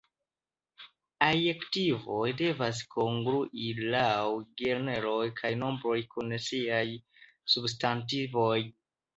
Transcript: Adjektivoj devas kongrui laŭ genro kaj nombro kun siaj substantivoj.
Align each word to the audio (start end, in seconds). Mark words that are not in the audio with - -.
Adjektivoj 1.25 2.31
devas 2.39 2.81
kongrui 2.95 3.67
laŭ 3.97 4.15
genro 4.63 5.15
kaj 5.41 5.53
nombro 5.61 5.95
kun 6.17 6.37
siaj 6.49 6.83
substantivoj. 7.55 8.59